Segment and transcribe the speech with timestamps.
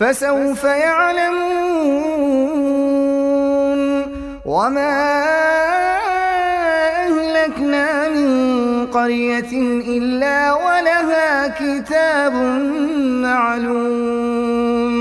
[0.00, 1.80] فسوف يعلمون
[4.44, 5.24] وما
[7.06, 9.52] أهلكنا من قرية
[9.98, 12.32] إلا ولها كتاب
[13.24, 14.94] معلوم.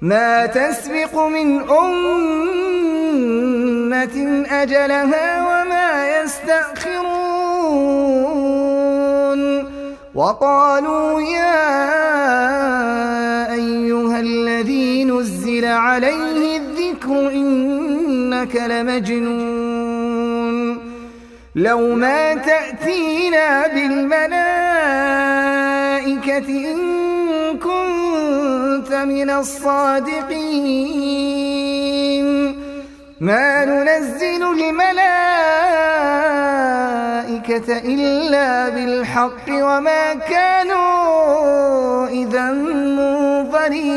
[0.00, 2.86] ما تسبق من أمة
[4.50, 7.56] أجلها وما يستأخرون.
[10.14, 11.86] وقالوا يا
[15.66, 20.06] عليه الذكر إنك لمجنون.
[21.56, 24.36] لو ما تأتينا بالملائكة
[26.48, 26.78] إن
[27.58, 30.66] كنت من الصادقين.
[33.20, 34.86] ما ننزل الملائكة
[37.78, 43.96] إلا بالحق وما كانوا إذا منظرين.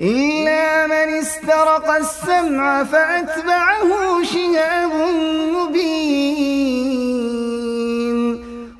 [0.00, 4.92] إلا من استرق السمع فأتبعه شهاب
[5.54, 6.94] مبين.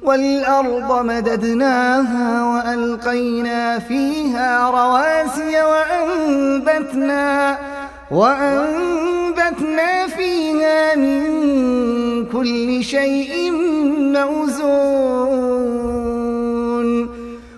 [0.03, 7.59] والأرض مددناها وألقينا فيها رواسي وأنبتنا
[8.11, 11.23] وأنبتنا فيها من
[12.27, 13.51] كل شيء
[14.17, 15.34] موزون.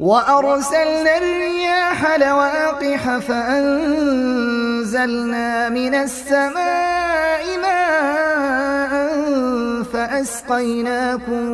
[0.00, 4.38] وأرسلنا الرياح لواقح فأنزلنا
[5.68, 8.92] من السماء ماء
[9.92, 11.48] فأسقيناكم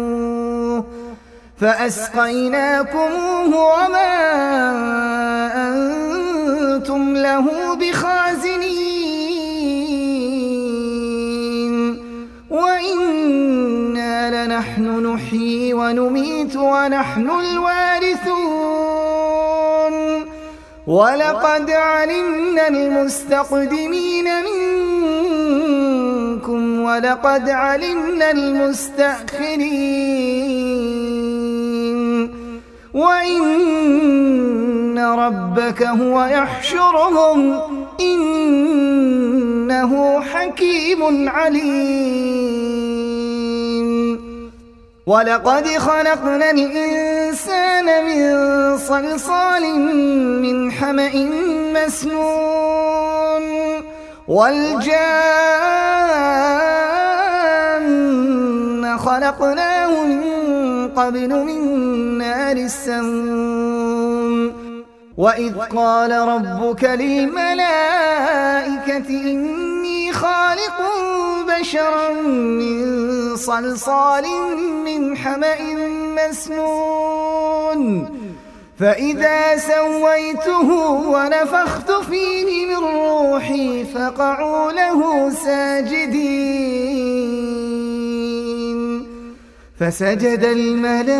[1.61, 4.15] فأسقيناكموه وما
[5.69, 8.75] أنتم له بخازنين
[12.51, 18.75] وإنا لنحن نحيي ونميت ونحن الوارثون.
[20.87, 24.25] ولقد علمنا المستقدمين
[25.25, 29.85] منكم ولقد علمنا المستأخرين.
[32.95, 37.61] وإن ربك هو يحشرهم
[38.01, 42.54] إنه حكيم عليم.
[45.07, 49.79] ولقد خلقنا الإنسان من صلصال
[50.41, 51.13] من حمأ
[51.75, 53.45] مسنون
[54.29, 54.95] والجان
[58.99, 60.25] خلقناه من
[60.89, 61.79] قبل من
[62.19, 64.53] نار السموم
[65.19, 67.75] وإذ قال ربك للملائكة
[69.09, 70.81] إني خالق
[71.61, 72.13] بشرا
[72.61, 74.25] من صلصال
[74.85, 75.61] من حمأ
[76.19, 77.81] مسنون.
[78.81, 80.69] فإذا سويته
[81.15, 86.35] ونفخت فيه من روحي فقعوا له ساجدين.
[89.81, 91.15] فسجد الملائكة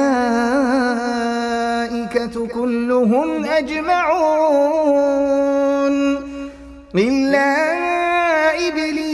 [2.47, 4.75] كلهم أجمعون.
[6.95, 7.51] إلا
[8.69, 9.14] إبليس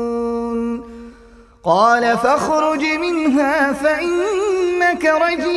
[1.63, 5.51] قال فاخرج منها فإنك رجيم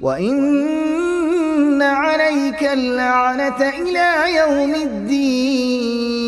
[0.00, 6.22] وإن عليك اللعنة إلى يوم الدين.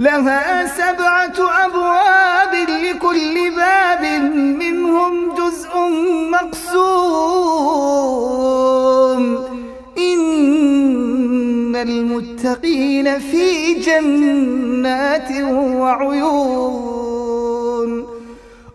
[0.00, 5.70] لها سبعة أبواب لكل باب منهم جزء
[6.30, 6.80] مقسوم.
[9.98, 15.30] إن المتقين في جنات
[15.80, 17.10] وعيون.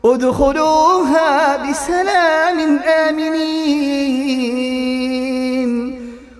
[0.05, 4.45] ادخلوها بسلام آمنين.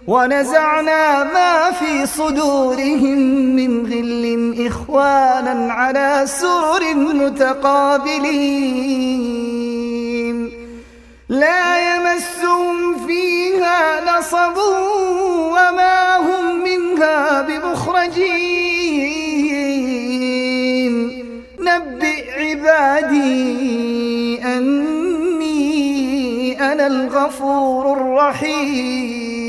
[0.07, 3.19] ونزعنا ما في صدورهم
[3.55, 8.25] من غل إخوانا على سرر متقابلين.
[11.29, 14.57] لا يمسهم فيها نصب
[15.55, 18.75] وما هم منها بمخرجين.
[21.59, 23.35] نبئ عبادي
[24.43, 25.53] أني
[26.71, 29.44] أنا الغفور الرحيم.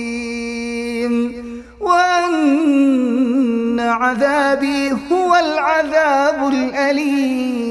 [1.87, 7.66] وأن عذابي هو العذاب الأليم.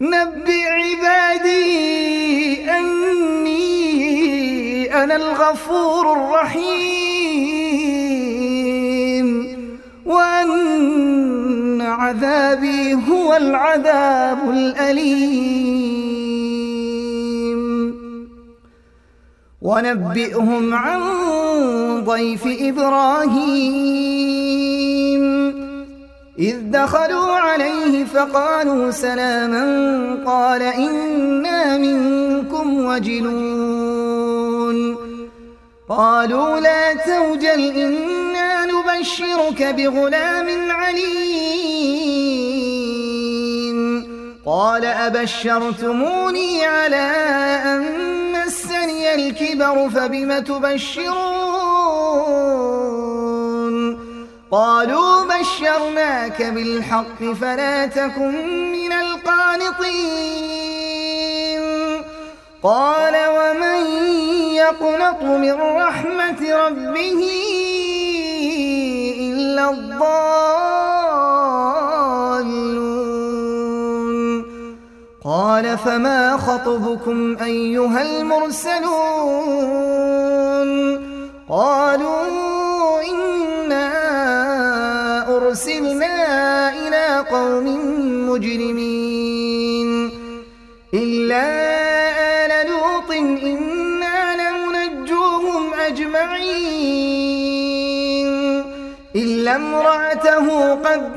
[0.00, 1.64] نبئ عبادي
[2.70, 3.64] أني
[5.04, 6.84] أنا الغفور الرحيم.
[10.06, 15.84] وأن عذابي هو العذاب الأليم.
[19.62, 21.02] ونبئهم عن
[22.00, 23.64] ضيف إبراهيم.
[26.38, 29.64] إذ دخلوا عليه فقالوا سلاما
[30.26, 34.04] قال إنا منكم وجلون.
[35.88, 41.14] قالوا لا توجل إنا نبشرك بغلام عليم.
[44.46, 47.10] قال أبشرتموني على
[47.64, 47.94] أن
[49.14, 51.53] الكبر فبم تبشرون؟
[54.50, 60.44] قالوا بشرناك بالحق فلا تكن من القانطين.
[62.62, 63.86] قال ومن
[64.54, 67.20] يقنط من رحمة ربه
[69.20, 70.34] إلا الضالون.
[75.24, 79.34] قال فما خطبكم أيها المرسلون؟
[81.48, 83.86] قالوا إنا
[85.36, 86.14] أرسلنا
[86.72, 87.66] إلى قوم
[88.30, 90.10] مجرمين
[90.94, 91.44] إلا
[92.44, 93.10] آل لوط
[93.42, 97.14] إنا لمنجوهم أجمعين
[99.16, 101.13] إلا امرأته قدرنا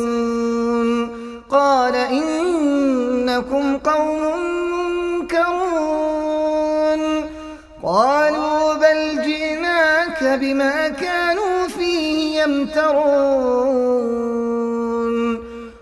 [0.00, 1.10] المرسلون
[1.50, 4.20] قال إنكم قوم
[5.20, 6.00] منكرون.
[7.82, 13.80] قالوا بل جئناك بما كانوا فيه يمترون.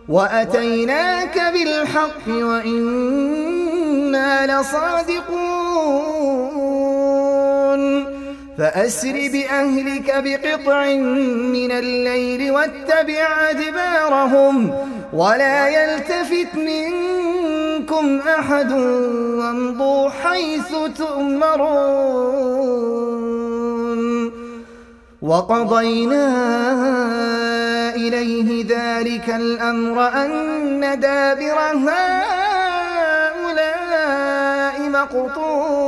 [0.08, 3.50] وأتيناك بالحق وإنا
[4.60, 6.57] لصادقون.
[8.58, 10.86] فأسر بأهلك بقطع
[11.56, 14.74] من الليل واتبع أدبارهم
[15.12, 22.38] ولا يلتفت منكم أحد وامضوا حيث تؤمرون.
[25.22, 26.26] وقضينا
[27.94, 32.88] إليه ذلك الأمر أن دابر هؤلاء
[34.90, 35.78] مقطوع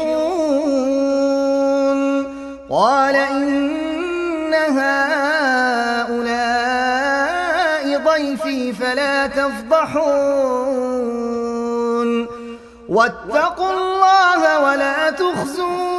[2.70, 5.10] قال إن هؤلاء
[8.10, 10.50] ضيفي فلا تفضحون.
[12.90, 15.99] واتقوا الله ولا تخزون.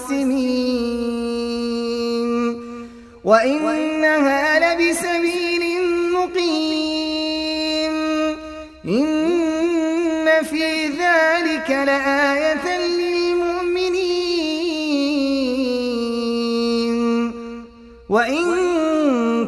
[3.31, 5.63] وإنها لبسبيل
[6.11, 7.95] مقيم
[8.85, 14.11] إن في ذلك لآية للمؤمنين
[18.09, 18.45] وإن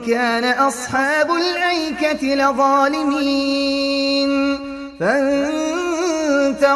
[0.07, 3.49] كان أصحاب الأيكة لظالمين
[4.99, 6.71] فانتقمنا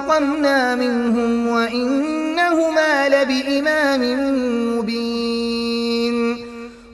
[0.75, 4.01] منهم وإنهما لبإمام
[4.77, 5.36] مبين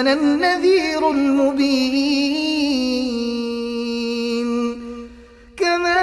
[0.00, 2.08] أنا النذير المبين.
[5.56, 6.00] كما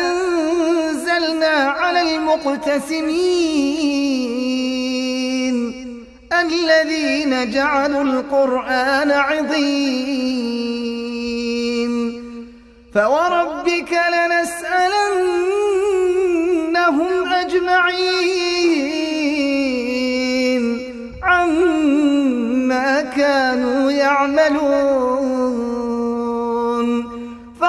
[0.00, 3.16] أنزلنا على المقتسمين
[6.32, 10.36] الذين جعلوا القرآن عظيم.
[12.94, 14.25] فوربك لنسألنهم